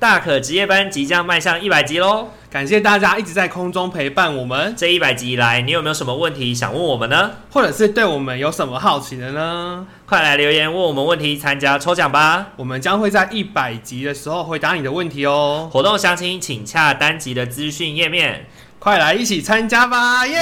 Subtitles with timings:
[0.00, 2.28] 大可职业班即将迈向一百集喽！
[2.50, 4.74] 感谢大家一直在空中陪伴我们。
[4.74, 7.32] 这一百集以来，你有没有什么问题想问我们呢？
[7.50, 9.86] 或者是对我们有什么好奇的呢？
[10.06, 12.46] 快来留言问我们问题，参加抽奖吧！
[12.56, 15.68] 我们将会在一百集的时候回答你的问题哦。
[15.70, 18.46] 活动详情请洽单集的资讯页面。
[18.78, 20.26] 快来一起参加吧！
[20.26, 20.40] 耶、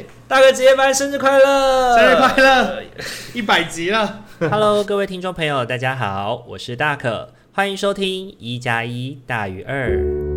[0.00, 0.04] yeah!！
[0.26, 1.98] 大可职业班生日快乐！
[1.98, 2.82] 生日快乐！
[3.34, 4.20] 一百集了。
[4.40, 7.34] Hello，各位听众朋友，大家好，我是大可。
[7.54, 10.31] 欢迎收听一加一大于二。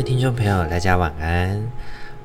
[0.00, 1.62] 位听众朋友，大家晚安。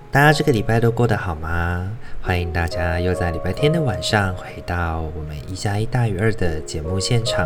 [0.09, 1.91] 大家这个礼拜都过得好吗？
[2.21, 7.45] 欢迎大家又在礼拜天的晚上回到我们一加一大于二的节目现场。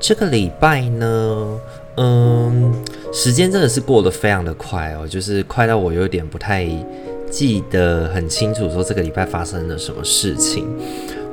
[0.00, 1.60] 这个礼拜呢，
[1.98, 2.72] 嗯，
[3.12, 6.66] 时间真的是过得非常的快哦，就是快到我有点不太
[7.30, 10.66] 记得很清楚，说这个礼拜发生了什么事情。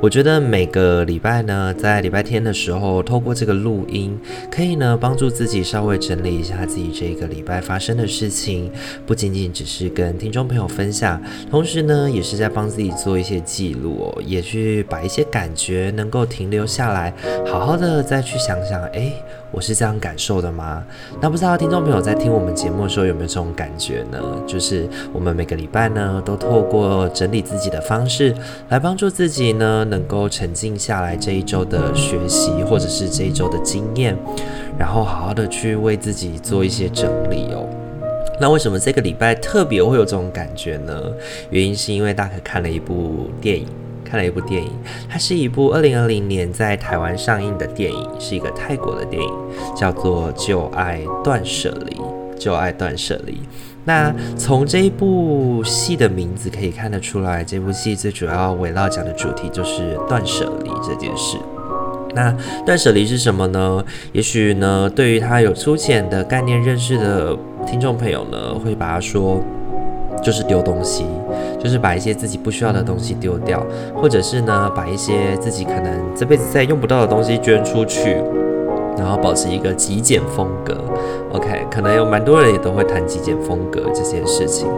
[0.02, 4.18] 我觉得每个礼拜呢，在礼拜天的时候，透过这个录音，
[4.50, 8.68] 可以呢帮助自己稍微整理一下自己这个礼拜发生的事情，
[9.06, 17.14] 不仅仅只是跟听众朋友分享，同时呢，也是在帮自己做一些记录，也去把一些感觉能够停留下来，
[17.46, 19.12] 好好的再去想想，诶，
[19.52, 20.82] 我是这样感受的吗？
[21.20, 24.18] 那不知道听众朋友在听我们节目的时候有没有这种感觉呢？
[24.46, 28.34] 就是我们每个礼拜呢，都透过整理自己的方式，
[28.70, 29.84] 来帮助自己呢。
[29.92, 34.16] 能够沉静下来，这一周的学习，或者是这一周的经验，
[34.78, 37.68] 然后好好的去为自己做一些整理哦。
[38.40, 40.94] 那为什么这个礼拜特别会有这种感觉呢？
[41.50, 43.66] 原因是因为大可看了一部电影，
[44.12, 44.70] 看了一部电影，
[45.08, 49.32] 它是一部二零二零年在台湾上映的电影，是一个泰国的电影，
[49.74, 51.96] 叫做《旧爱断舍离》。
[52.38, 53.40] 旧爱断舍离。
[53.86, 61.38] 那从这一部戏的名字可以看得出来，这部戏最主要围绕讲的主题就是断舍离这件事。
[62.14, 63.82] 那断舍离是什么呢？
[64.12, 67.34] 也许呢，对于他有粗浅的概念认识的
[67.66, 69.40] 听众朋友呢，会把它说
[70.22, 71.04] 就是丢东西，
[71.58, 78.16] 就是把一些自己不需要的东西丢掉，或者是呢，把一些自己可能这辈子再用不到的东西捐出去。
[78.94, 80.76] 然后保持一个极简风格
[81.32, 84.68] ，OK，可能有蛮多人也都会谈极简风格这件事情。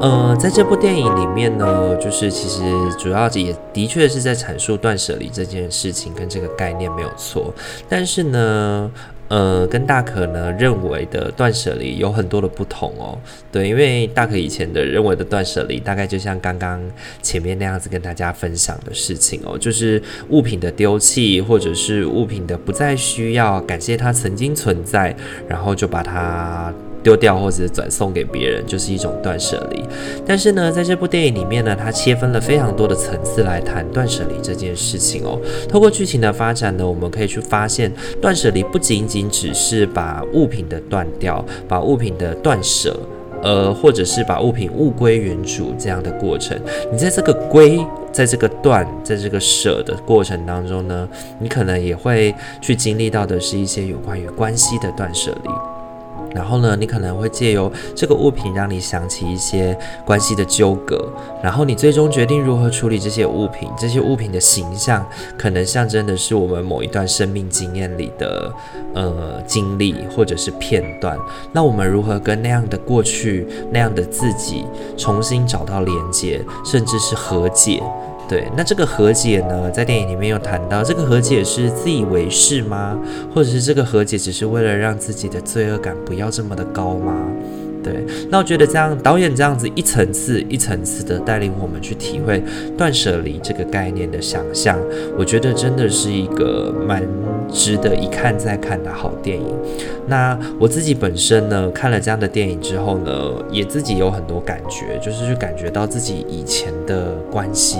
[0.00, 2.62] 呃，在这部电影里面呢，就是其实
[2.98, 7.52] 主要也的确是在阐述断舍离这件事情跟这个概念没有错，
[7.90, 8.90] 但是呢。
[9.28, 13.18] 呃，跟大可呢认为的断舍离有很多的不同哦。
[13.52, 16.80] 对，因为大可以前的认为的断舍离，大概就像刚刚
[17.22, 25.14] 前面那样子跟大家分享的事情哦，就是物品的丢弃，或者是物品的不再需要，感谢它曾经存在，
[25.46, 26.72] 然后就把它。
[27.08, 29.82] 丢掉或者是转送给别人，就是一种断舍离。
[30.26, 35.40] 但是呢，在这部电影里面呢，它切分了非常多的层次来谈断舍离这件事情哦。
[35.66, 42.94] 透过剧情的发展呢，我们可以去发现，断舍离不仅仅只是把物品的断掉，把物品的断舍，
[43.42, 46.60] 呃，或者是把物品物归原主这样的过程。
[46.92, 47.82] 你在这个归，
[48.12, 51.08] 在这个断，在这个舍的过程当中呢，
[51.40, 55.50] 你可能也会去经历到的是一些有关于关系的断舍离。
[56.34, 61.08] 然后呢，你可能会借由这个物品让你想起一些关系的纠葛，
[61.42, 63.68] 然后你最终决定如何处理这些物品。
[63.78, 65.06] 这些物品的形象
[65.36, 68.52] 可能象征的是我们某一段生命经验里的
[68.94, 71.18] 呃经历或者是片段。
[71.52, 74.64] 那我们如何跟那样的过去、那样的自己
[74.96, 77.82] 重新找到连接，甚至是和解？
[78.28, 82.98] 对，那这个和解呢，在电影里面有谈到，这个和解是自以为是吗？
[83.34, 87.14] 或者是这个和解只是为了让自己的罪恶感不要这么的高吗？
[87.90, 92.42] 对，那我觉得这样导演这样子一层次一层次的带领我们去体会
[92.76, 94.78] 断舍离这个概念的想象，
[95.16, 97.02] 我觉得真的是一个蛮
[97.50, 99.46] 值得一看再看的好电影。
[100.06, 103.12] 那我自己本身呢，看了这样的电影之后呢，
[103.50, 107.78] 也自己有很多感觉，就是去感觉到自己以前的关系，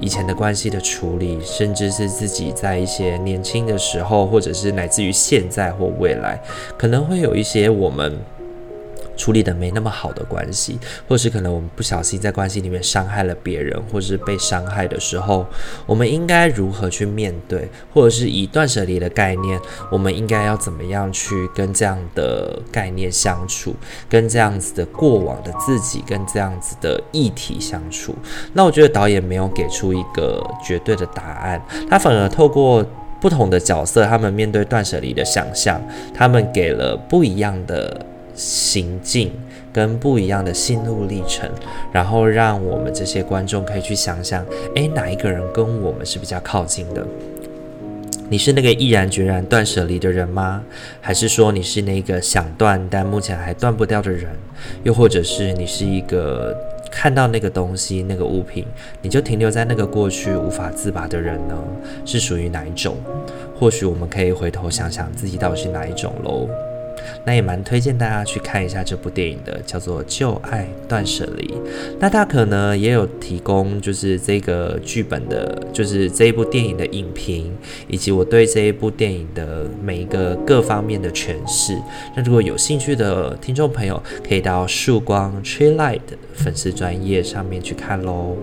[0.00, 6.40] 以前的关系的处理，甚至是自己在一些年轻的时候，或者是乃至于现在或未来，
[6.76, 8.16] 可能会有一些我们。
[9.16, 10.78] 处理的没那么好的关系，
[11.08, 15.46] 或是可能我们不小心在关系里面伤害了别人，或是被伤害的时候，
[15.86, 19.58] 我们应该如何去面对，或者是以断舍离的概念，
[19.90, 23.74] 我们应该要怎么样去跟这样的概念相处，
[24.08, 28.14] 跟这样子的过往的自己，跟这样子的议题相处。
[28.52, 32.84] 那我觉得导演没有给出一个绝对的答案，他反而透过
[33.20, 35.80] 不同的角色，他们面对断舍离的想象，
[36.14, 38.04] 他们给了不一样的。
[38.36, 39.32] 行径
[39.72, 41.50] 跟不一样的心路历程，
[41.90, 44.44] 然后让我们这些观众可以去想想，
[44.74, 47.06] 诶，哪一个人跟我们是比较靠近的？
[48.28, 50.60] 你是那个毅然决然断舍离的人吗？
[51.00, 54.30] 还是说你是那个想断但目前还断不掉的人？
[54.82, 56.52] 又或者是你是一个
[56.90, 58.66] 看到那个东西、那个物品，
[59.00, 61.56] 你就停留在那个过去无法自拔的人呢？
[62.04, 62.96] 是属于哪一种？
[63.56, 66.48] 或许我们可以回头想想自己到底是哪一种喽。
[67.24, 71.48] 那也蛮推荐大家去看一下这部电影的，叫做《旧爱断舍离》。
[71.98, 77.52] 那大可呢也有提供，就是这个剧本的，就是这一部电影的影评，
[77.88, 81.76] 以及我对这一部电影的每一个各方面的诠释。
[82.16, 86.00] 那如果有兴趣的听众朋友，可以到曙光 Tree Light
[86.34, 88.36] 粉丝专页上面去看喽。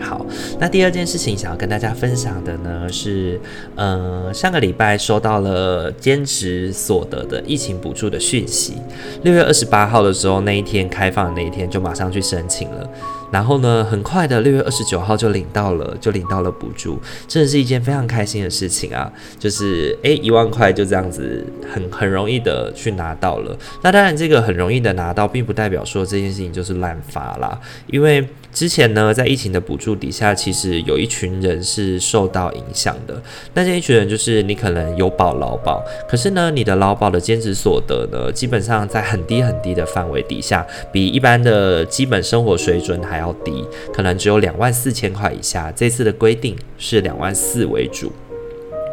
[0.00, 0.24] 好，
[0.58, 3.40] 那第二件事情想要跟大家分享的呢是，
[3.74, 8.74] 呃，上个礼拜收到了兼职所得的疫情补助的讯息，
[9.22, 12.88] 六月二十八号的时候，那一天开放的那一天就马上去申请了。
[13.30, 19.12] 然后呢，很快的，六月二十九号就领到了，就领到了补助，真的是一件非常开心的事情啊！
[19.38, 23.58] 就是诶，一万块就这样子很很容易的去拿到了。
[23.82, 27.60] 那当然，这个很容易的拿到，并不代表说这件事情就是滥发啦。
[27.88, 33.20] 因为之前呢，在疫情的补助底下，其实有一群人是受到影响的。
[33.54, 43.15] 那这一群人就是你可能有保劳保，可是呢，你的劳保的兼职所得呢，基本上在很低很低的范围底下，比一般的基本生活水准还。
[43.16, 45.72] 还要低，可能只有两万四千块以下。
[45.74, 48.12] 这次的规定是两万四为主，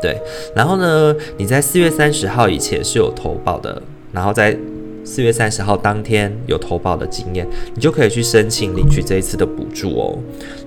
[0.01, 0.17] 对。
[0.55, 3.81] 然后呢，你在四月三十号以前是有投保的，
[4.13, 4.57] 然后在
[5.03, 10.17] 四月三十号当天有投保的经验，你就可以去申请领取这一次的补助哦。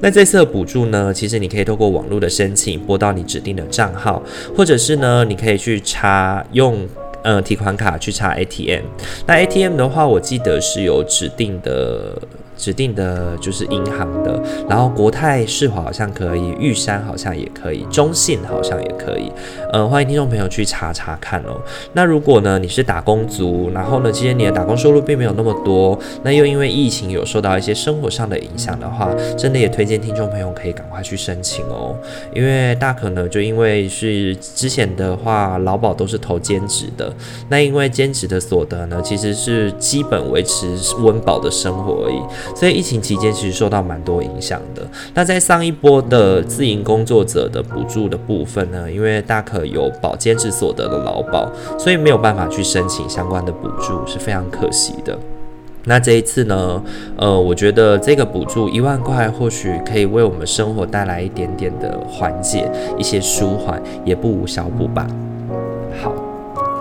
[0.00, 4.23] 那这次的补助呢，其实你可以透过网络的申请，拨到你指定的账号，
[4.55, 6.87] 或者是呢，你可以去查用
[7.23, 8.82] 呃提款卡去查 ATM。
[9.26, 12.20] 那 ATM 的话，我记得是有指定的。
[12.56, 19.31] 指定的就是银行的，然后国泰世华好像可以，玉山好像也可以，中信好像也可以，
[19.73, 21.61] 呃，欢迎听众朋友去查查看哦。
[21.93, 31.94] 那如果呢，你是打工族，然后呢，今天你的打工收入并没有那么多，那又因为疫情有受到一些生活上的影响的话，真的也推荐听众朋友可以赶快去申请哦，
[32.35, 37.12] 因为大可能就因为是之前的话，劳保都是投兼职的，
[37.49, 42.20] 那因为兼职的所得呢，其实是基本维持温饱的生活而已。
[42.55, 44.83] 所以疫情期间其实受到蛮多影响的。
[45.15, 55.19] 那在上一波的自营工作者的补助的部分呢，因为大可有保兼职所得的劳保，所以没有办法去申请相关的补助，是非常可惜的。
[55.89, 56.83] 那这一次呢，
[57.17, 65.07] 呃，我觉得这个补助一万块或许可以为我们生活带来一点点的缓解，一些舒缓，也不无小补吧。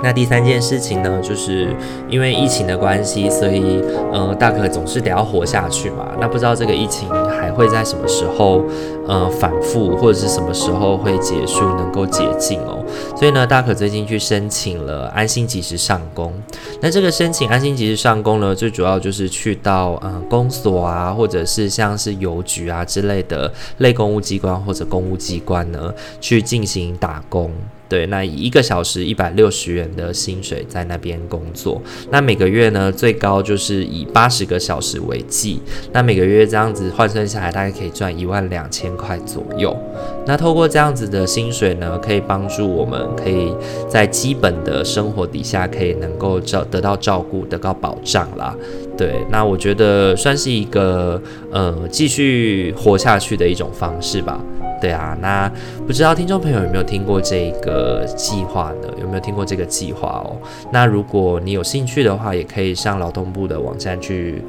[0.03, 1.75] 那第三件事情呢，就是
[2.09, 3.81] 因为疫情的关系，所以
[4.13, 6.07] 呃，大可总是得要活下去嘛。
[6.19, 7.09] 那不知道这个疫情
[7.39, 8.63] 还会在什么时候
[9.07, 12.84] 呃反复，或者是什么时候会结束，能够解禁哦。
[13.15, 16.33] 所以呢，大可最近去申请了安心即时上工。
[16.81, 27.51] 那这个申请安心即时上工呢，最主要就是去到呃公所啊，或者是像是邮局啊之类的类公务机关或者公务机关呢，去进行打工。
[27.87, 35.61] 对，那以一个小时一百六十元的薪水在那边工作，那每个月呢，最高就是以八十个小时为计，
[35.93, 39.77] 那每个月这样子换算下来，大概可以赚一万两千块左右。
[40.25, 43.53] 那透过这样子的薪水呢，可以帮助我们可以
[43.87, 48.55] 在基本的生活底下，可以能够照得到照顾，得到保障啦。
[48.97, 54.39] 对，那我觉得算是一个呃继续活下去的一种方式吧。
[54.81, 55.49] 对啊，那
[55.87, 58.89] 不知道听众朋友有没有听过这个计划呢？
[59.01, 60.35] 有没有听过这个计划哦？
[60.71, 64.43] 那如果你有兴趣的话，也可以上劳动部的网站去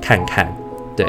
[0.00, 0.54] 看看。
[0.96, 1.06] 对，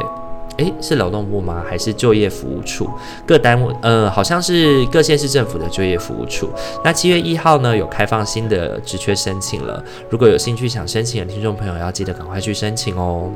[0.62, 1.64] 诶，是劳动部吗？
[1.68, 2.88] 还是就业服务处？
[3.26, 6.50] 各单位，呃，好像是各县市政府的就业服务处。
[6.84, 9.84] 那七月一号呢，有开放新的职缺申请了。
[10.10, 13.32] 如果有兴趣想申请的听众朋友，要记得赶快去申请哦。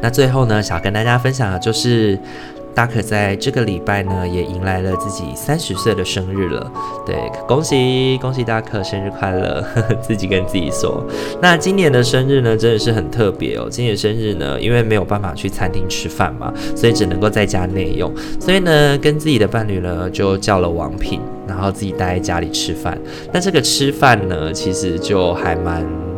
[0.00, 2.18] 那最后呢，想跟大家分享的就是。
[2.74, 6.72] 大可在这个礼拜呢，也迎来了自己三十岁的生日了。
[7.06, 9.62] 对，恭喜恭喜大可生日快乐！
[9.74, 11.04] 呵呵，自己跟自己说。
[11.40, 13.68] 那今年的生日呢，真的是很特别哦。
[13.70, 18.10] 今年生日呢，因为没有办法去餐厅吃饭嘛，所以只能够在家内用。
[18.40, 22.98] 所以呢，跟自己的伴侣呢，就叫了王品，然后自己待在家里吃饭。
[23.32, 26.11] 那这个吃饭呢，其实就还蛮。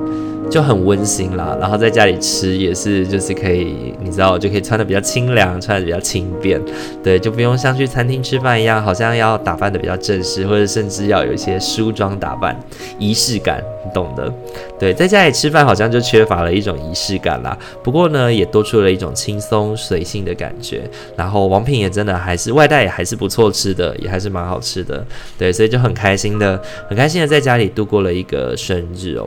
[0.50, 6.60] 就很温馨啦，然后在家里吃也是，就是可以，你知道，就可以穿得比较清凉，穿得比较轻便，
[7.02, 12.56] 对，就不用像去餐厅吃饭一样，好像要打扮得比较正式，或者甚至要有一些梳妆打扮，
[12.98, 14.32] 仪式感，你懂的。
[14.78, 17.56] 对，在家里吃饭好像就缺乏了一种仪式感啦。
[17.82, 20.82] 不过呢，也多出了一种轻松随性的感觉。
[21.16, 25.04] 然后王品也真的还是外带也还是不错吃的，也还是蛮好吃的。
[25.36, 29.26] 对，所以就很开心的，很开心的在家里度过了一个生日哦。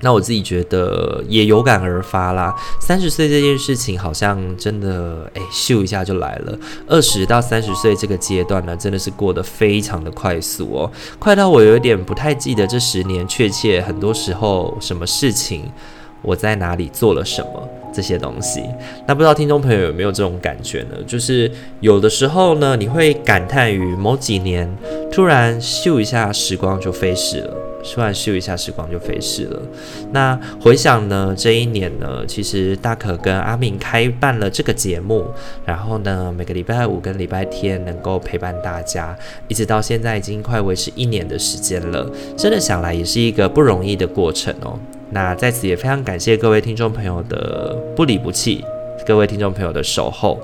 [0.00, 2.54] 那我自己觉得也有感而发啦。
[2.80, 6.58] 三十岁这件事情好像真的，哎，咻一下就来了。
[6.86, 15.64] 二十到三十岁这个阶段呢，真的是过得非常的快速哦，快到我有点不太记得这十年确切很多时候什么事情，
[16.20, 18.62] 我在哪里做了什么这些东西。
[19.08, 20.96] 那不知道听众朋友有没有这种感觉呢？
[21.06, 21.50] 就是
[21.80, 24.70] 有的时候呢，你会感叹于某几年
[25.10, 27.56] 突然咻一下时光就飞逝了。
[27.94, 29.62] 突然咻一下，时光就飞逝了。
[30.12, 35.24] 那回想呢，这一年呢，其实大可跟阿明开办了这个节目，
[35.64, 39.16] 然后呢，每个礼拜五跟礼拜天能够陪伴大家，
[39.48, 42.10] 一直到现在已经快维持一年的时间了。
[42.36, 44.78] 真的想来也是一个不容易的过程哦。
[45.10, 48.64] 那在此也非常感谢各位听众朋友的不离不弃，
[49.06, 50.38] 各位听众朋友的守候。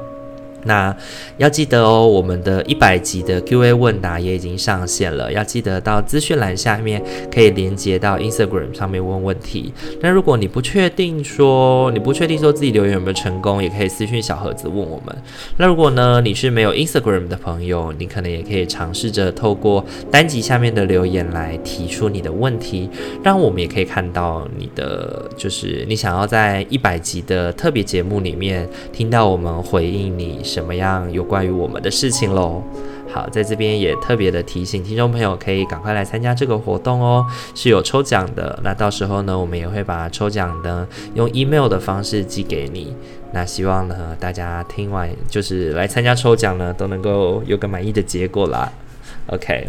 [0.65, 0.95] 那
[1.39, 7.03] 要记得哦，我们的一百集的 Q&A 问答也已经上线了，要记得到资讯栏下面
[7.33, 9.73] 可以连接到 Instagram 上面问问题。
[10.01, 15.17] 那如果你不确定说你不确定说自己留言有没有成功，也可以私讯小盒子问我们。
[15.57, 22.89] 那如果呢，你是没有 Instagram 的朋友，你可能也可以尝试着透过单集下面的留言来提出你的问题，
[23.23, 30.41] 让我们也可以看到你的就是你想要在一百集的特别节目里面听到我们回应你。
[30.53, 32.63] 什么样有关于我们的事情喽？
[33.11, 38.59] 好，在这边也特别的提醒听众朋友，可以赶快来参加这个活动哦，是有抽奖的。
[38.63, 42.95] 那到时候呢，我们也会把抽奖的用 email 的方式寄给你。
[43.33, 48.71] 那希望呢，大家听完就是来参加抽奖呢，都能够有个满意的结果啦。
[49.29, 49.69] OK。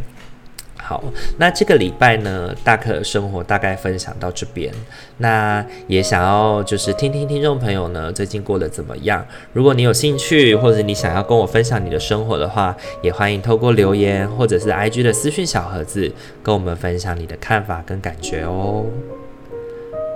[0.83, 1.01] 好，
[1.37, 4.69] 那这个礼拜呢，大可生活大概分享到这边。
[5.17, 9.25] 那也想要就是听听听众朋友呢，最近过得怎么样？
[9.53, 16.11] 如果你有兴趣，或者你想要跟我分享你的生活的话，也欢迎透过留言或者是 IG 的私讯小盒子，
[16.43, 18.83] 跟我们分享你的看法跟感觉哦。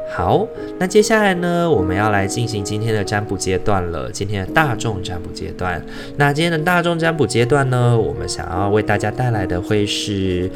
[0.10, 0.48] 好，
[0.80, 4.12] 那接下来呢，我们要来进行今天的占卜阶段了。
[4.12, 5.82] 今天的大众占卜阶段，
[6.16, 10.50] 那今天的大众占卜阶段呢，我们想要为大家带来的会是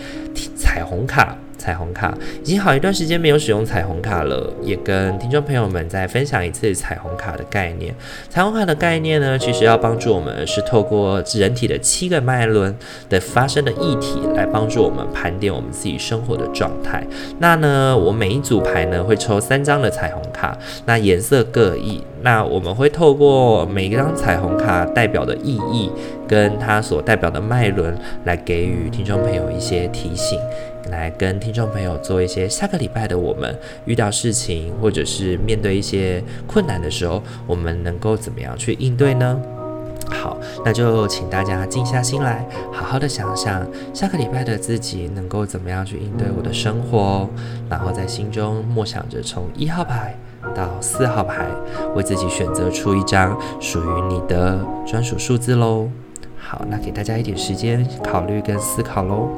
[0.55, 1.37] 彩虹卡。
[1.61, 7.93] 彩虹卡已经好一段时间没有使用彩虹卡了，也跟听众朋友们再分享一次彩虹卡的概念。
[8.29, 12.75] 彩虹卡的概念呢，其实要帮助我们是透过人体的七个脉轮
[13.07, 17.05] 的发生的议题，来帮助我们盘点我们自己生活的状态。
[17.37, 22.01] 那呢，我每一组牌呢会抽三张的彩虹卡，那颜色各异。
[22.23, 25.91] 那我们会透过每一张彩虹卡代表的意义，
[26.27, 30.39] 跟它所代表的脉轮，来给予听众朋友一些提醒。
[30.91, 39.41] 来跟听众朋友做一些下个礼拜的我们遇到事情或者是面对一些困难的时候，我们能够怎么样去应对呢？
[40.09, 47.29] 好，那就请大家静下心来，好好的想想下个礼拜的自己能够怎么样去应对我的生活，
[47.69, 50.13] 然后在心中默想着从一号牌
[50.53, 51.47] 到四号牌，
[51.95, 55.87] 为自己选择出一张属于你的专属数字喽。
[56.37, 59.29] 好，那给大家一点时间考虑跟思考喽。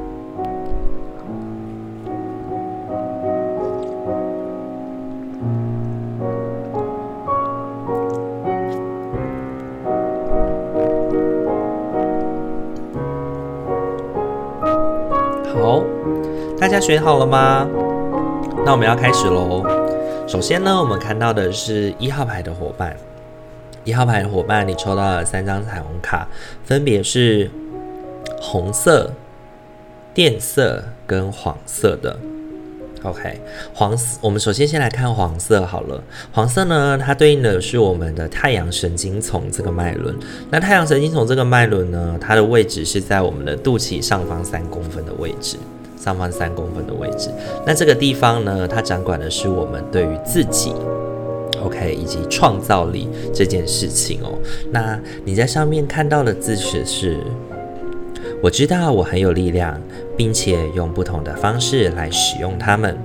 [16.94, 17.68] 大家选好了吗？
[18.64, 19.66] 那我们要开始喽。
[20.28, 22.96] 首先呢，我们看到的是一号牌的伙伴。
[23.84, 26.28] 一号牌的伙伴，你抽到了三张彩虹卡，
[26.64, 27.50] 分别是
[28.40, 29.12] 红色、
[30.14, 32.16] 靛色跟黄色的。
[33.02, 33.42] OK，
[33.74, 36.04] 黄色，我们首先先来看黄色好了。
[36.32, 40.16] 黄色呢，它对应的是我们的太阳神经丛这个脉轮。
[40.52, 45.58] 那太阳神经丛这个脉轮呢，它的位置是在我们的肚脐上方三公分的位置。
[46.04, 47.30] 上方三公分的位置，
[47.66, 50.74] 那这个地方呢，它掌管的是我们对于自己
[51.64, 54.38] ，OK，以及创造力这件事情哦。
[54.70, 57.20] 那你在上面看到的字词是：
[58.42, 59.80] 我知道我很有力量，
[60.18, 62.98] 并且用不同的方式来使用它们。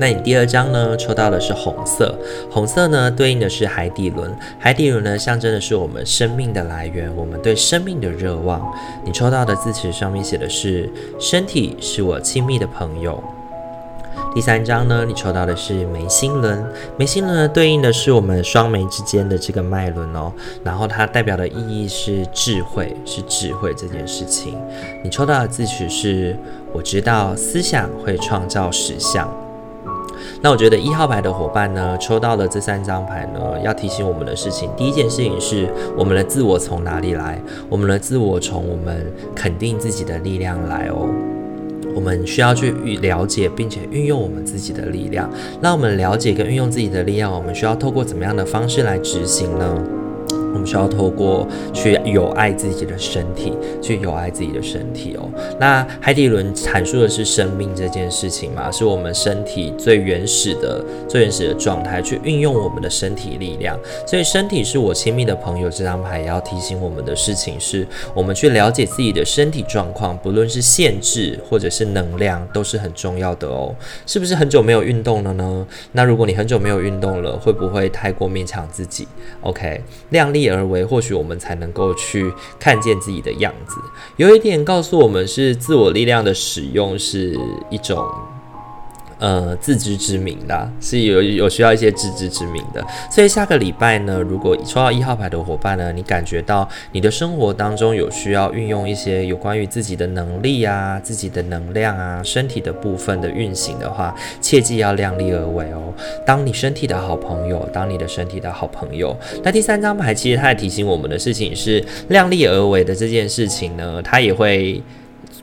[0.00, 0.96] 那你第二张呢？
[0.96, 2.18] 抽到的是红色，
[2.50, 8.66] 红色呢对应的是海底轮，海底轮呢象征的是我们生命的来源，我们对生命的热望。
[9.04, 13.22] 你抽到的字词上面写的是身体是我亲密的朋友。
[14.34, 16.64] 第三张呢，你抽到的是眉心轮，
[16.96, 20.32] 眉心轮呢对应的是我们双眉之间的这个脉轮哦，
[20.64, 24.56] 然后它代表的意义是智慧，是智慧这件事情。
[25.04, 26.34] 你抽到的字词是
[26.72, 29.28] 我知道思想会创造实相。
[30.42, 37.40] 那我觉得一号牌的伙伴呢，抽到了这三张牌呢，要提醒我们的事情，第一件事情是我们的自我从哪里来？
[37.68, 41.08] 我们的自我从我们肯定自己的力量来哦。
[41.94, 42.70] 我们需要去
[43.02, 45.28] 了解并且运用我们自己的力量。
[45.60, 49.82] 那我们了解跟运用自己的力量，我们需要透过怎么样的方式来执行呢？
[50.52, 55.28] 我们需要透过去有爱自己的身体，去有爱自己的身体哦。
[55.58, 63.78] 那海底轮阐述的是生命这件事情嘛，是我们身体最原始的、最原始的状态，去运用我们的身体力量。
[64.06, 65.70] 所以，身体是我亲密的朋友。
[65.70, 73.72] 这张牌也要提醒我们的事情是，我们去了解自己的身体状况，不论是限制或者是能量，都是很重要的哦。
[74.04, 75.66] 是不是很久没有运动了呢？
[75.92, 79.06] 那如果你很久没有运动了，会不会太过勉强自己
[79.42, 79.80] ？OK，
[80.10, 80.39] 量力。
[80.48, 83.74] 而为，或许我们才能够去看见自己的样子。
[84.16, 87.36] 有一点告诉我们是自我力量的使用是
[87.68, 88.02] 一种。
[89.20, 92.82] 呃，自知之明啦，是有有需要一些自知之明的。
[93.10, 105.92] 所以下个礼拜呢，如果抽到一号牌的伙伴呢，你感觉到你的生活当中有需要运用一些有关于自己的能力啊、自己的能量啊、身体的部分的运行的话，切记要量力而为哦。
[106.24, 109.14] 当你身体的好朋友，当你的身体的好朋友。
[109.42, 114.82] 那第三张牌其实它也提醒我们的事情是量力而为的这件事情呢，它也会。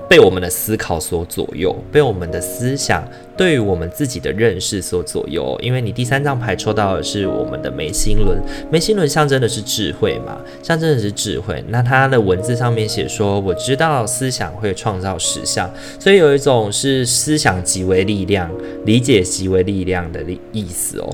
[0.10, 3.04] 被我们的思考所左右，被我们的思想
[3.36, 5.58] 对于我们自己的认识所左右。
[5.62, 11.64] 因为你第三张牌抽到的是我们的眉心轮，眉心轮象征的是智慧嘛，象征的是智慧。
[11.68, 18.50] 那它的文字上面写说：“我知道思想会创造实相。”所以有一种是思想即为力量，
[18.86, 20.24] 理解即为力量的
[20.54, 21.10] 意思哦。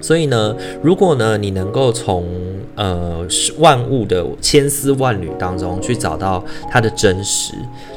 [0.00, 2.26] 所以呢，如果呢，你能够从
[2.74, 3.26] 呃
[3.58, 7.54] 万物的千丝万缕当中去找到它的真实，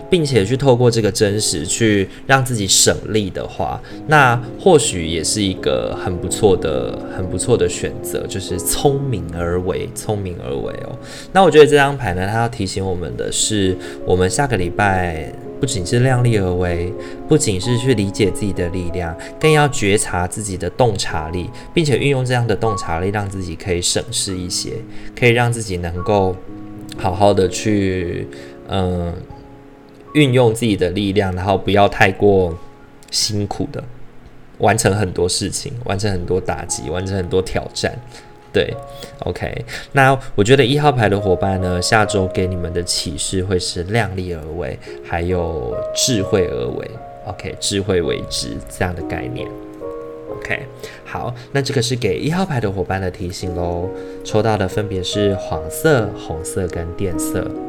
[0.09, 10.97] 并且去透过这个真实去让自己省力的话，那或许也是一个很不错的、很不错的选择，就是聪明而为，聪明而为哦。
[11.31, 15.31] 那我觉得这张牌呢，它要提醒我们的是，我们下个礼拜。
[15.59, 16.89] 不仅是量力而为，
[17.27, 24.71] 不仅是去理解自己的力量，更要觉察自己的洞察力，并且运用这样的洞察力，让自己可以省事一些，
[25.13, 26.33] 可以让自己能够
[26.97, 28.25] 好好的去，
[28.69, 29.13] 嗯，
[30.13, 32.57] 运用自己的力量，然后不要太过
[33.11, 33.83] 辛苦的
[34.59, 37.97] 完成很多事情，完成很多打击，完成很多挑战。
[38.51, 38.73] 对
[39.25, 44.75] ，OK，那我觉得一号牌的伙伴呢，下周给你们的启示会是量力而为，
[45.07, 46.91] 还有智慧而为
[47.27, 49.47] ，OK，智慧为之这样的概念
[50.31, 50.63] ，OK，
[51.05, 53.87] 好，那这个是给一号牌的伙伴的提醒喽，
[54.23, 57.68] 抽到的分别是黄色、红色跟靛色。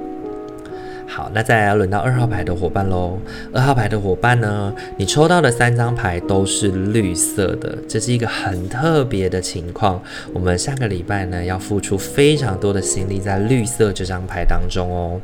[1.13, 3.19] 好，那再来轮到二号牌的伙伴喽。
[3.53, 10.01] 二号牌的伙伴呢，你抽到的三张牌都是绿色的，这是一个很特别的情况。
[10.33, 15.21] 我们下个礼拜呢，要付出非常多的心力在绿色这张牌当中哦。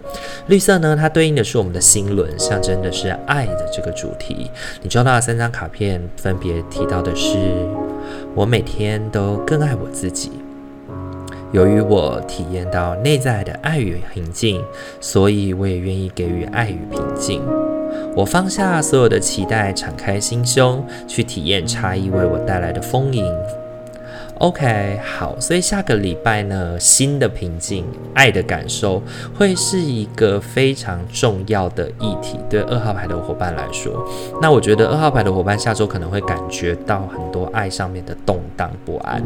[0.49, 4.51] 绿色呢，它对应的是我们的心轮，象征的是爱的这个主题。
[4.83, 7.39] 你抽到的三张卡片分别提到的是：
[8.35, 10.33] 我每天都更爱我自己。
[11.57, 14.63] 由于我体验到内在的爱与平静，
[15.01, 17.41] 所以我也愿意给予爱与平静。
[18.15, 23.25] 我放下所有的期待，敞开心胸，去体验差异为我带来的丰盈。
[24.39, 29.03] OK，好，所以下个礼拜呢，新的平静、爱的感受
[29.35, 34.07] 会是一个非常重要的议题，对二号牌的伙伴来说。
[34.43, 39.23] 那我觉得二号牌的伙伴下周可能会感觉到很多爱上面的动荡不安，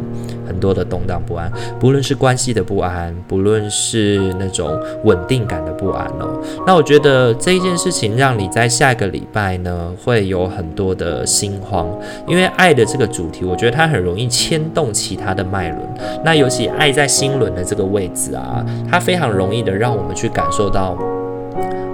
[0.47, 6.41] 很多的动荡不安，不论是关系的不安，不论是那种稳定感的不安哦。
[6.65, 11.89] 那我觉得这一件事情让你在下个礼拜呢，会有很多的心慌，
[12.29, 14.95] 因为爱的这个主题，我觉得它很容易牵动。
[15.01, 15.81] 其他的脉轮，
[16.23, 20.95] 那尤其爱在心轮的这个位置啊，它非常容易的让我们去感受到，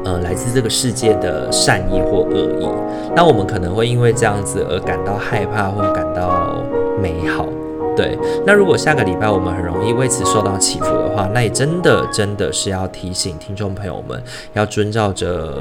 [0.04, 2.68] 呃，来自这个世界的善意或恶意。
[3.14, 6.56] 那我们可能会因为这样子而感到害怕或感到
[7.00, 7.46] 美好。
[7.96, 14.20] 对，那如果下个礼拜我们很容易为此受到起伏的话，那也真的真的是要提醒听众朋友们，
[14.52, 15.54] 要遵照着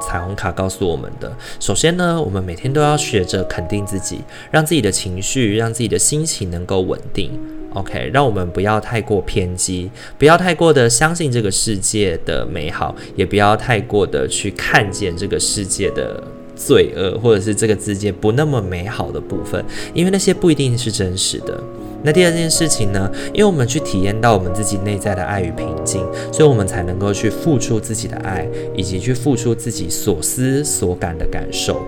[0.00, 1.32] 彩虹卡告诉我们的。
[1.60, 7.30] 首先呢，我们每天都要学着肯定自己，让自己的情绪，让自己的心情能够稳定。
[7.74, 16.22] OK，让我们不要太过偏激，不要太过的相信这个世界的美好，也不要太过的去看见这个世界的。
[16.58, 21.62] 罪恶，或者是这个世界不那么美好的部分，因为那些不一定是真实的。
[22.02, 23.10] 那第二件事情呢？
[23.32, 26.00] 因为我们去体验到我们自己内在的爱与平静，
[26.32, 31.80] 所以我们才能够去付出自己的爱，以及去付出自己所思所感的感受。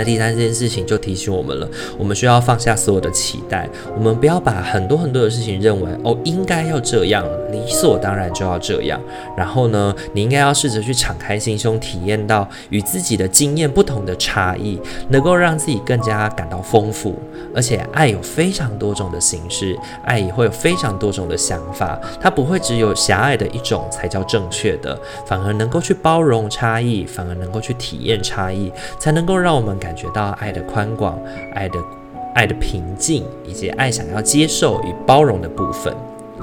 [0.00, 8.98] 那第三件事情就提醒我们了，我们需要放下所有的期待，我们不要把很多很多的事情认为哦，应该要这样，理所当然就要这样。
[9.36, 17.14] 然后呢，你应该要试着去敞开心胸，体验到与自己的经验不同的差异，能够让自己更加感到丰富。
[17.54, 31.18] 而且爱有非常多种的形式，爱也会有非常多种的想法，它不会只有狭隘的一种才叫正确的，反而能够去包容差异，反而能够去体验差异，才能够让我们感感觉到爱的宽广、
[31.52, 31.76] 爱的
[32.32, 35.92] 爱的平静，以及爱想要接受与包容的部分。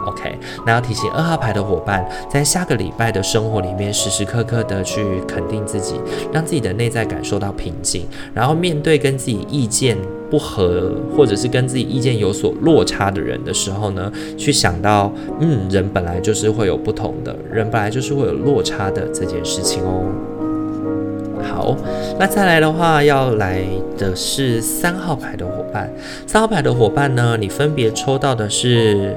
[0.05, 5.95] OK，那要提醒二号牌的伙伴，在下个礼拜的生活里面，时时刻刻的去肯定自己，
[6.33, 9.97] 让自己的内在感受到平静，然后面对跟自己意见
[10.29, 20.03] 不合，或者是跟自己意见有所落差的人的时候呢，去想到，嗯，人本来就是会有不同的，人本来就是会有落差的这件事情哦。
[21.43, 21.75] 好，
[22.19, 23.61] 那再来的话，要来
[23.97, 25.89] 的是三号牌的伙伴，
[26.25, 29.15] 三号牌的伙伴呢，你分别抽到的是。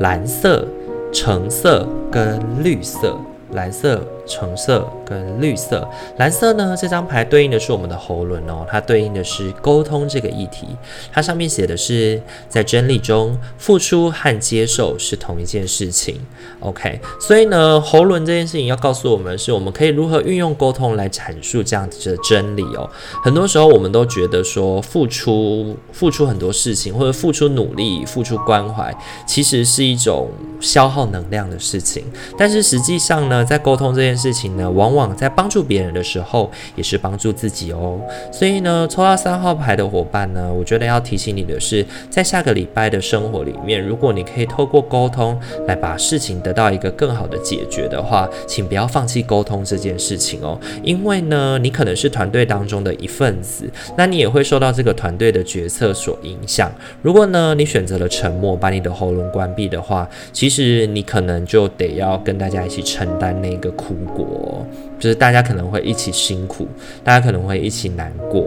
[0.00, 0.68] 蓝色、
[1.10, 3.16] 橙色跟绿色，
[3.52, 3.98] 蓝色。
[4.26, 6.76] 橙色跟绿色，蓝色呢？
[6.78, 10.66] 这张牌对应的是我们的喉轮哦，它对应的是沟通这个议题。
[11.12, 16.20] 它上面写的是，在真理中，付出和接受是同一件事情。
[16.60, 22.88] OK，所以呢，喉轮这件事情要告诉我们，是我们可以如何运用沟通来阐述这样子的真理哦。
[23.22, 28.92] 很多时候，我们都觉得说，付出付出很多事情，或者付出努力、付出关怀，
[29.26, 32.04] 其实是一种消耗能量的事情。
[32.36, 37.98] 但是实际上呢，在沟通这件事情呢，往往在帮助别人的时候，也是帮助自己哦。
[38.32, 50.58] 所以呢，抽到三号牌的伙伴呢，我觉得要提醒你的是，在下个礼拜的生活里面，如果你可以透过沟通来把事情得到一个更好的解决的话，请不要放弃沟通这件事情哦。
[50.82, 56.70] 因为呢，你可能是团队当中的一份子，那你也会受到这个团队的决策所影响。
[57.02, 63.96] 如果呢，你选择了沉默，把你的喉咙关闭的话，其实你可能就得要跟大家一起承担那个苦。
[64.06, 64.66] 果
[64.98, 66.66] 就是大家可能会一起辛苦，
[67.02, 68.46] 大家可能会一起难过。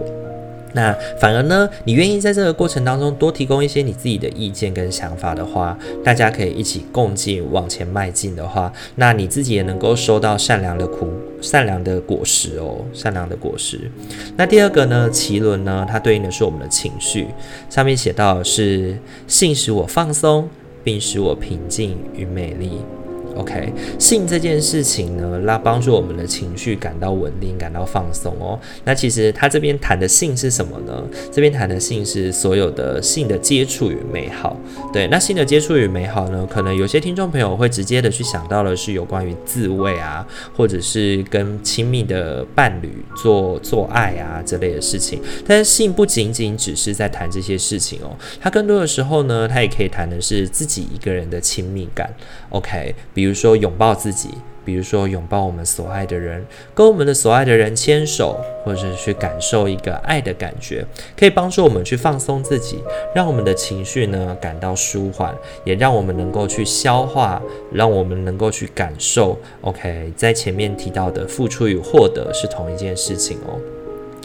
[0.72, 11.10] 那反而呢，你愿意在这个过程当中多提供一些你自己的意见跟想法的话，大家可以一起共进往前迈进的话，那你自己也能够收到善良的苦、
[11.42, 13.90] 善良的果实哦，善良的果实。
[14.38, 17.26] 那第二个呢，脐轮呢，它对应的是我们的情绪，
[17.68, 18.96] 上面写到的是
[19.26, 20.48] 性使我放松，
[20.84, 22.74] 并使我平静与美丽。
[23.40, 28.60] OK，性这件事情呢，那帮助我们的情绪感到稳定，感到放松哦。
[28.84, 31.02] 那其实他这边谈的性是什么呢？
[31.32, 34.60] 这边谈的性是所有的性的接触与美好。
[34.92, 45.22] 对，那性的接触与美好呢，可能有些听众朋友会直接的去想到的是有关于自慰啊，或者是跟亲密的伴侣做做爱啊这类的事情。
[45.48, 52.14] 但是性不仅仅只是在谈这些事情哦，它更多的时候呢，它也可以谈的是自己一个人的亲密感。
[52.50, 52.96] OK。
[53.14, 54.30] 比如说拥抱自己，
[54.66, 60.86] 比如说拥抱我们所爱的人，跟我们的所爱的人牵手，或者是去感受一个爱的感觉，
[61.18, 62.80] 可以帮助我们去放松自己，
[63.16, 65.34] 让我们的情绪呢感到舒缓，
[65.64, 69.38] 也让我们能够去消化，让我们能够去感受。
[69.62, 73.58] OK，在前面提到的付出与获得是同一件事情哦。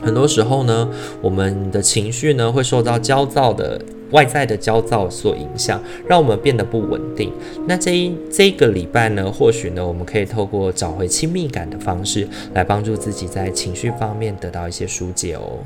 [0.02, 0.90] 很多时候呢，
[1.22, 3.80] 我们的情绪呢会受到焦躁的。
[4.14, 7.33] 外在的焦躁所影响，让我们变得不稳定。
[7.66, 15.59] 那这一这个礼拜呢，或许呢，我们可以透过找回亲密感的方式，来帮助自己在情绪方面得到一些疏解哦。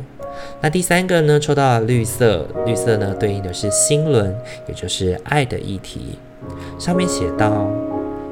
[0.62, 4.34] 那第三个呢，抽到了绿色，绿色呢对应的是心轮，
[4.66, 6.18] 也就是爱的议题。
[6.78, 7.70] 上面写道：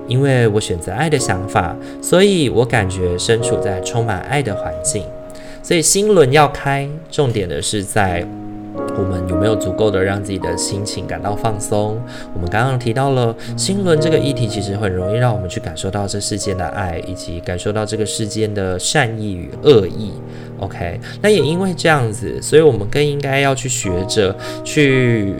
[0.09, 5.05] 因为我选择爱的想法，所以我感觉身处在充满爱的环境。
[5.63, 8.27] 所以心轮要开，重点的是在。
[8.99, 12.01] 我们有没有足够的让自己的心情感到放松？
[12.35, 20.13] 我们刚刚提到了心轮这个议题，其实很容易让我们去感受到这世间的爱，以及感受到这个世间的善意与恶意。
[20.59, 25.35] OK，那也因为这样子，所以我们更应该要去学着去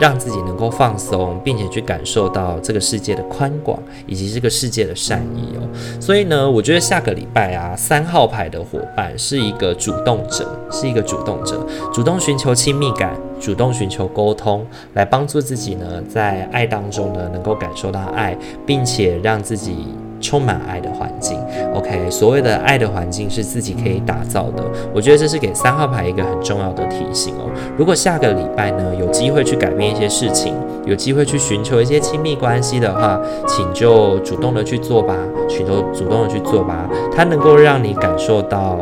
[0.00, 5.68] 让自己能够放松，并且去感受到这个世界的宽广以及这个世界的善意哦。
[6.00, 19.88] 所以呢，我觉得下个礼拜啊，三号牌的伙伴是一个主动者，是一个主动者，主动寻求亲密感，主动寻求沟通，来帮助自己呢，在爱当中呢，能够感受到爱，并且让自己。
[20.20, 21.38] 充满爱的环境
[21.74, 24.64] ，OK，所谓的爱的环境是自己可以打造的。
[24.92, 27.50] 我觉得这是给三号牌一个很重要的提醒哦。
[27.76, 30.54] 如果下个礼拜呢，有机会去改变一些事情，
[30.84, 35.16] 有机会去寻求一些亲密关系的话，请就主动的去做吧，
[35.48, 36.88] 请都主动的去做吧。
[37.14, 38.78] 它能够让你感受到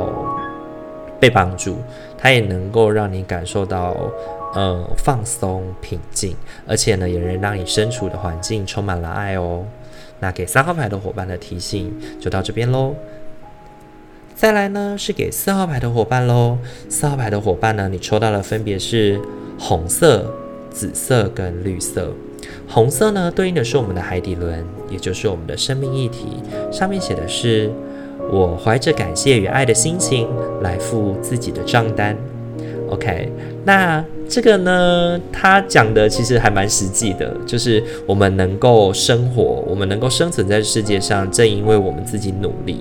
[1.21, 1.77] 被帮助，
[2.17, 3.95] 它也能够让你感受到
[4.55, 6.35] 呃放松平静，
[6.67, 9.63] 而且呢，也能让你身处的环境充满了爱哦。
[10.21, 12.95] 那给三号牌的伙伴的提醒就到这边喽。
[14.35, 16.59] 再来呢是给四号牌的伙伴喽。
[16.89, 19.21] 四号牌的伙伴呢，你抽到的分别是
[19.59, 20.31] 红色、
[20.71, 22.13] 紫色跟绿色。
[22.69, 26.43] 红色呢对应的是我们的海底轮，也就是我们的生命议题。
[26.71, 27.71] 上面写的是：
[28.31, 30.29] 我怀着感谢与爱的心情
[30.61, 32.17] 来付自己的账单。
[32.91, 33.31] OK，
[33.65, 34.05] 那。
[34.29, 42.81] 这个呢，他讲的其实还蛮实际的，就是我们能够生活，我们能够生存在世界上，正因为我们自己努力。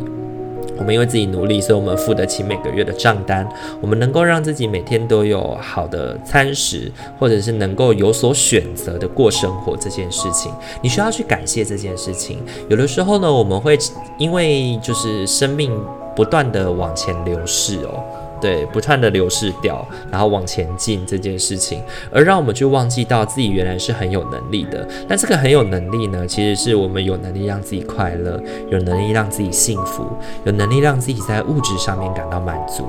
[0.75, 3.47] 我们因为自己努力，所以我们付得起每个月的账单。
[3.79, 12.39] 我们能够让自己每天都有好的餐食，或者是能够有所选择的过生活这件事情，你需要去感谢这件事情。
[12.69, 13.77] 有的时候呢，我们会
[14.17, 15.71] 因为就是生命
[16.15, 18.03] 不断的往前流逝哦。
[18.41, 24.87] 对，不断的流逝掉，然后往前进这件事情，而让我们去忘记到自己原来是很有能力的。
[25.07, 30.05] 那这个很有能力呢，其实是我们有能力让自己快乐，有能力让自己幸福，
[30.43, 32.85] 有能力让自己在物质上面感到满足。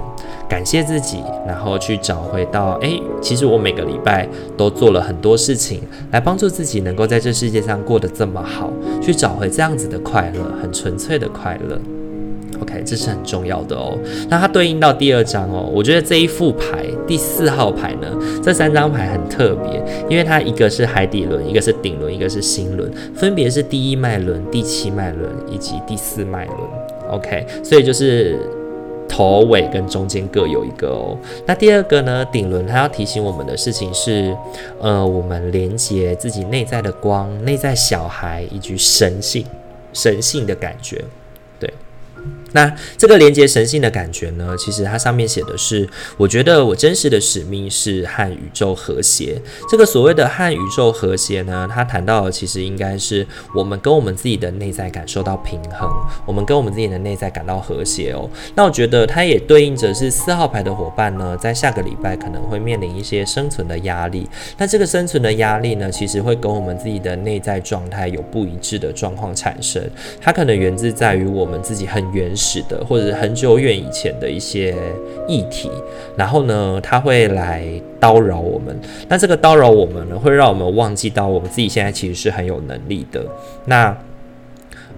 [0.49, 5.81] 感谢自己，然后去找回到，诶，其实我每个礼拜都做了很多事情，
[6.13, 8.71] 来帮助自己能够在这世界上过得这么好，
[9.03, 11.79] 去找回这样子的快乐，很纯粹的快乐。
[12.61, 13.99] OK，这是很重要的哦。
[14.29, 18.09] 那它对应到第二张哦，我觉得这一副牌第四号牌呢，
[18.43, 26.59] 这三张牌很特别，因为它一个是海底轮，一个是顶轮，一个是心轮，分别是第一脉轮、第七脉轮以及第四脉轮。
[27.11, 28.39] OK，所以就是
[29.07, 31.17] 头尾跟中间各有一个哦。
[31.47, 34.35] 那第二个呢，顶轮它要提醒我们的事情是，
[34.81, 39.45] 呃，我们连接自己内在的光、内在小孩以及神性、
[39.93, 41.05] 神性的感觉。
[42.57, 49.39] 那这个连接神性的感觉呢，其实它上面写的是，我觉得我真实的使命是和宇宙和谐。
[49.69, 55.87] 这个所谓的和宇宙和谐呢，它谈到的其实应该是我们跟我们自己的内在感受到平衡，
[56.25, 58.27] 我们跟我们自己的内在感到和谐哦。
[58.55, 64.27] 那我觉得它也对应着是四号牌的伙伴呢，在下个礼拜可能会面临一些生存的压力。
[64.57, 69.83] 那这个生存的压力呢，其实会跟我们自己的内在状态有不一致的状况产生。
[70.23, 72.46] 它可能源自在于我们自己很原始。
[72.47, 74.75] 是的，或者是很久远以前的一些
[75.27, 75.71] 议题，
[76.17, 77.65] 然后呢，他会来
[78.01, 78.79] 叨扰我们。
[79.09, 83.25] 那这个叨扰我们呢，会让我们忘记到我们自己现在其实是很有能力的。
[83.65, 83.97] 那。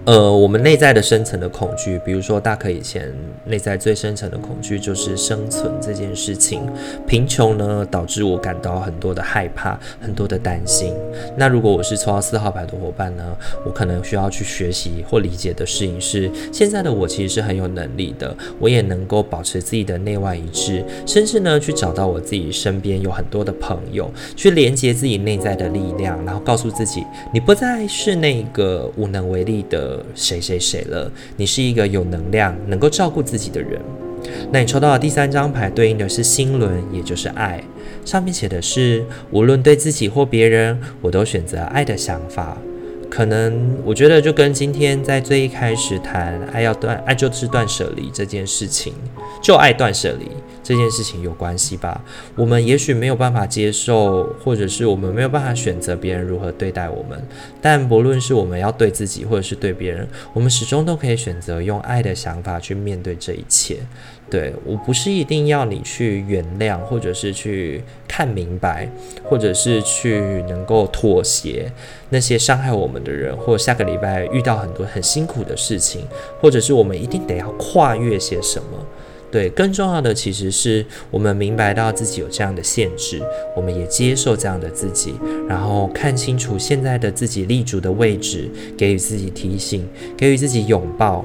[0.09, 3.13] 呃，我们内在的深层的恐惧，比如说大可以前
[3.45, 6.63] 内在最深层的恐惧就是生存这件事情。
[7.05, 10.95] 贫穷呢，导致我感到很多的害怕，很多的担心。
[11.37, 13.23] 那如果我是抽到四号牌的伙伴呢，
[13.63, 29.98] 我可能需要去学习或理解的事情是，现在的我其实是很有能力的，我也能够保持自己的内外一致，甚至呢，去找到我自己身边有很多的朋友，去连接自己内在的力量，然后告诉自己，你不再是那个无能为力的。
[30.15, 31.11] 谁谁谁了？
[31.37, 33.79] 你是一个有能量、能够照顾自己的人。
[34.51, 37.63] 那你抽到的第三张牌对应的是心轮，也就是爱。
[38.03, 42.57] 上面写的是：无论对自己或别人，我都选择爱的想法。
[43.09, 48.93] 可能我觉得就跟今天在最一开始谈爱要断，爱就是断舍离这件事情，
[49.41, 50.27] 就爱断舍离
[50.63, 52.01] 这件事情有关系吧。
[52.35, 57.21] 我们也许没有办法接受，或者是我们没有办法选择别人如何对待我们，
[57.59, 63.77] 但不论是我们要对自己，或者是对别人，我们始终都可以选择用爱的想法去面对这一切。
[64.29, 68.87] 对，我不是一定要你去原谅，或者是去看明白，
[69.23, 71.71] 或者是去能够妥协
[72.09, 76.01] 那些伤害我们的人，或下个礼拜遇到很多很辛苦的事情，
[76.39, 78.85] 或者是我们一定得要跨越些什么。
[79.31, 83.21] 对，更重要的其实是我们明白到自己有这样的限制，
[83.55, 85.13] 我们也接受这样的自己，
[85.47, 91.23] 然后看清楚现在的自己立足的位置，给予自己提醒，给予自己拥抱。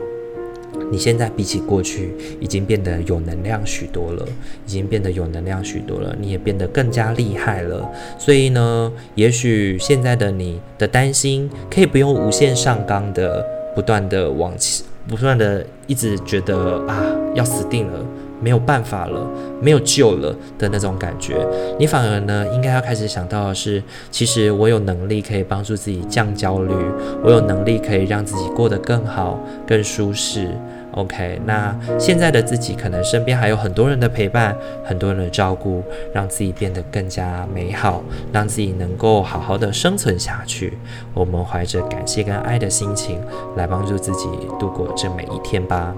[0.91, 4.27] 你现在比起过去已经变得有能量许多了，
[4.67, 7.91] 已经变得有能量许多了，你也变得更加厉害了。
[8.19, 18.05] 所以呢，也许现在的你的担心可以不用无限上纲的，不断的往前，不断的一直觉得啊，要死定了。
[18.45, 19.27] 没有办法了，
[19.63, 21.35] 没有救了的那种感觉，
[21.79, 26.75] 你反而呢，应该要开始想到的是，其实我有能力可以帮助自己降焦虑，
[27.23, 30.51] 我有能力可以让自己过得更好、更舒适。
[30.93, 34.55] OK，那现在的自己可能身边还有很多人的陪伴，
[34.85, 40.79] 很多人的照顾，让自己变得更加美好，让自己能够好好的生存下去。
[41.15, 43.19] 我们怀着感谢跟爱的心情
[43.57, 44.29] 来帮助自己
[44.61, 45.95] 度过这每一天吧。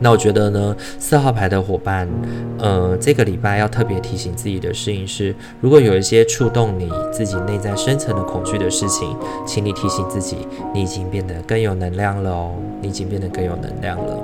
[0.00, 2.08] 那我觉得呢，四号牌的伙伴，
[2.58, 14.18] 呃，这个礼拜要特别提醒自己的事情是，如果有一些触动你自己内在深层的恐惧的事情，请你提醒自己，你已经变得更有能量了哦，你已经变得更有能量了。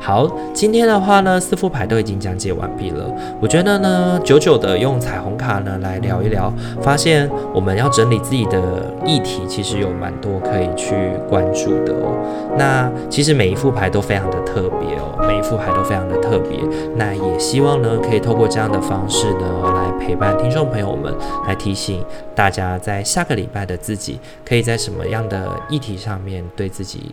[0.00, 3.04] 好，今天的话呢，四副牌都已经讲解完毕了。
[3.40, 12.16] 我觉得呢，久久的用彩虹卡呢来聊一聊，发现我们要整理自己的议题，其实有蛮多可以去关注的哦。
[12.56, 16.58] 那其实每一副牌都非常的特别哦，每一副牌都非常的特别。
[16.96, 21.12] 那也希望呢，可以透过这样的方式呢，来陪伴听众朋友们，
[21.46, 22.02] 来提醒
[22.34, 27.10] 大家，在下个礼拜的自己，可以在什么样的议题上面对自己。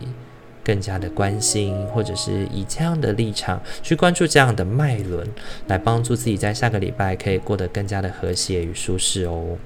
[0.66, 5.24] 更加的关心，或者是以这样的立场去关注这样的脉轮，
[5.68, 9.56] 来帮助自己在下个礼拜可以过得更加的和谐与舒适哦。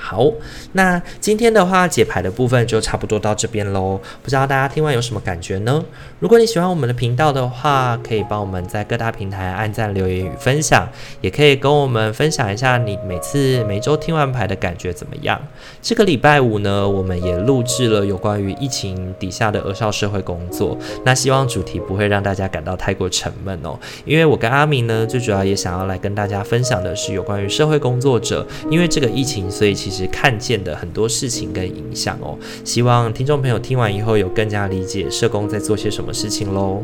[0.00, 0.26] 好，
[0.72, 4.00] 那今天的话解牌的部分就差不多到这边喽。
[4.22, 5.84] 不知道大家听完有什么感觉呢？
[6.18, 10.88] 如果你喜欢我们的频道的话，可以帮我们在各大平台按赞、留言与分享，
[11.20, 15.40] 也可以跟我们分享一下你每次每周听完牌的感觉怎么样。
[15.82, 20.76] 这个礼拜五呢，我们也录制了有关于疫情底下的儿少社会工作。
[21.04, 36.80] 那希望主题不会让大家感到太过沉闷哦，因为我跟阿明呢，最主要也想要来跟大家分享的是有关于社会工作者，因为这个疫情，所以其其实看见的很多事情跟影响哦，希望听众朋友听完以后有更加理解社工在做些什么事情喽。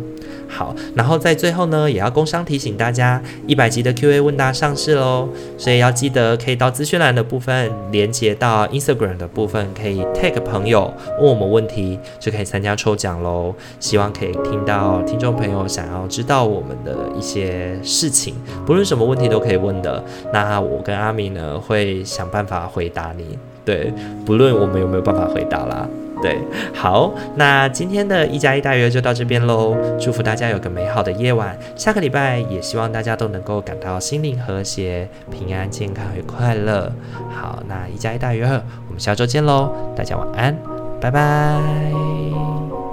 [0.49, 5.29] 好，然后在最后呢，也要工商提醒大家，一百集的 Q&A 问答上市喽，
[5.59, 13.55] 所以要记得可以到资讯栏的部分连接到 Instagram 的部分，可以 tag 朋友问我们问题，就可以参加抽奖喽。
[13.81, 20.03] 希望可以听到听众朋友想要知道我们的一些事情，不论什么问题都可以问的。
[20.33, 23.93] 那我跟阿明呢会想办法回答你，对，
[24.25, 25.89] 不论我们有没有办法回答啦。
[26.23, 26.39] 对，
[26.75, 29.77] 好，那今天的一加一大于二就到这边喽。
[30.01, 36.91] 祝福大家有个美好的夜晚，下个礼拜也希望大家都能够感到心灵和谐、平安、健康与快乐。
[37.31, 38.55] 好，那一加一大于二，
[38.89, 40.57] 我们下周见喽，大家晚安，
[41.01, 42.86] 拜拜。